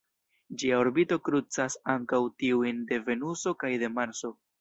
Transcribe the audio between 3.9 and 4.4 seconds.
Marso.